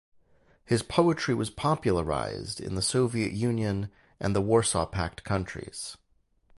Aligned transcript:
His 0.65 0.81
poetry 0.81 1.35
was 1.35 1.51
popularized 1.51 2.59
in 2.59 2.73
the 2.73 2.81
Soviet 2.81 3.33
Union 3.33 3.91
and 4.19 4.35
the 4.35 4.41
Warsaw 4.41 4.87
Pact 4.87 5.23
countries. 5.23 5.95